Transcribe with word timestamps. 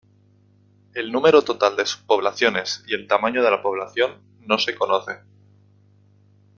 El 0.95 1.11
número 1.11 1.43
total 1.43 1.75
de 1.77 1.85
subpoblaciones 1.85 2.83
y 2.87 2.95
el 2.95 3.05
tamaño 3.07 3.43
de 3.43 3.51
la 3.51 3.61
población 3.61 4.19
no 4.39 4.57
se 4.57 4.73
conoce. 4.73 5.19